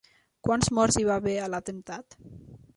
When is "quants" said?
0.47-0.69